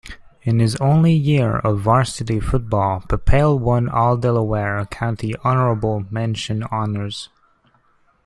[0.41, 7.29] In his only year of varsity football, Papale won All-Delaware County Honorable Mention honors.